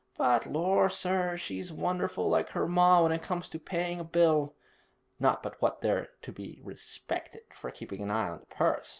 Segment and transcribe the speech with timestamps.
[0.17, 4.55] But lor' sir, she's wonderful like her ma when it comes to paying a bill,
[5.19, 8.89] not but what they're to be respected for keeping a heye on the purse.